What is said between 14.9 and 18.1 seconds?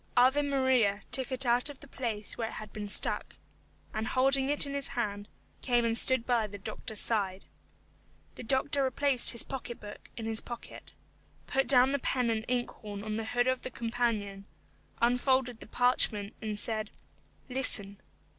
unfolded the parchment, and said, "Listen."